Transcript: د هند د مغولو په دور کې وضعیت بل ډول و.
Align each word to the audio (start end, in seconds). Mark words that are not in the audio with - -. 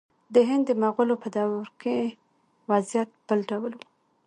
د 0.33 0.35
هند 0.49 0.63
د 0.67 0.71
مغولو 0.81 1.15
په 1.23 1.27
دور 1.35 1.67
کې 1.81 1.97
وضعیت 2.71 3.09
بل 3.27 3.39
ډول 3.49 3.71
و. 3.77 3.81